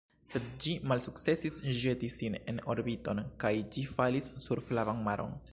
Sed 0.29 0.45
ĝi 0.63 0.71
malsukcesis 0.91 1.59
ĵeti 1.81 2.11
sin 2.15 2.39
en 2.55 2.63
orbiton, 2.77 3.25
kaj 3.45 3.55
ĝi 3.77 3.87
falis 3.99 4.35
sur 4.49 4.67
Flavan 4.71 5.09
Maron. 5.11 5.43